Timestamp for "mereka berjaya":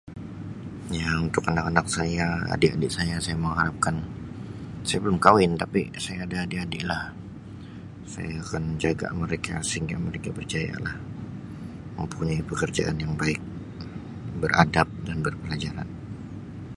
10.07-10.73